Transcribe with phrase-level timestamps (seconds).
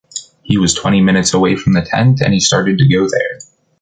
[0.41, 3.37] He was twenty minutes away from the tent, and he started to go there.